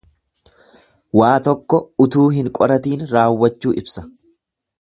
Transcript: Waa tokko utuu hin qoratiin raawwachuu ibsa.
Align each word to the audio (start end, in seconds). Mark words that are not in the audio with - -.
Waa 1.19 1.35
tokko 1.47 1.81
utuu 2.05 2.25
hin 2.39 2.51
qoratiin 2.61 3.07
raawwachuu 3.15 3.79
ibsa. 3.83 4.09